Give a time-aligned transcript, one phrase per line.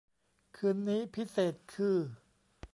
[0.55, 1.97] คืนนี้พิเศษคือ